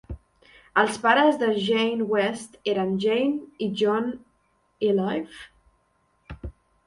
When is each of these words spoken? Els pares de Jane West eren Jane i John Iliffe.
Els 0.83 0.95
pares 1.01 1.35
de 1.41 1.49
Jane 1.65 2.07
West 2.13 2.55
eren 2.73 2.95
Jane 3.05 3.67
i 3.67 3.69
John 3.81 4.09
Iliffe. 4.89 6.49